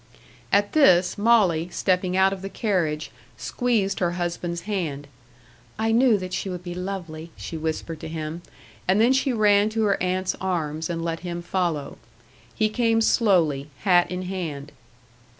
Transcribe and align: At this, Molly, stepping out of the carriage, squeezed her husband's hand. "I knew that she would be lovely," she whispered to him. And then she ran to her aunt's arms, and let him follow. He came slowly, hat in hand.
At 0.51 0.73
this, 0.73 1.15
Molly, 1.15 1.69
stepping 1.71 2.17
out 2.17 2.33
of 2.33 2.41
the 2.41 2.49
carriage, 2.49 3.11
squeezed 3.37 3.99
her 3.99 4.13
husband's 4.13 4.61
hand. 4.61 5.07
"I 5.77 5.91
knew 5.91 6.17
that 6.17 6.33
she 6.33 6.49
would 6.49 6.63
be 6.63 6.73
lovely," 6.73 7.29
she 7.37 7.55
whispered 7.55 7.99
to 7.99 8.07
him. 8.07 8.41
And 8.87 8.99
then 8.99 9.13
she 9.13 9.31
ran 9.31 9.69
to 9.69 9.83
her 9.83 10.01
aunt's 10.01 10.35
arms, 10.41 10.89
and 10.89 11.03
let 11.05 11.19
him 11.19 11.43
follow. 11.43 11.99
He 12.55 12.67
came 12.67 12.99
slowly, 12.99 13.69
hat 13.81 14.09
in 14.09 14.23
hand. 14.23 14.71